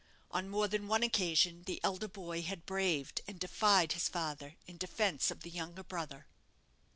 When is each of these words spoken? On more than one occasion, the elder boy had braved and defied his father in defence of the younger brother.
On 0.31 0.49
more 0.49 0.67
than 0.67 0.87
one 0.87 1.03
occasion, 1.03 1.61
the 1.67 1.79
elder 1.83 2.07
boy 2.07 2.41
had 2.41 2.65
braved 2.65 3.21
and 3.27 3.39
defied 3.39 3.91
his 3.91 4.09
father 4.09 4.55
in 4.65 4.77
defence 4.79 5.29
of 5.29 5.41
the 5.41 5.51
younger 5.51 5.83
brother. 5.83 6.25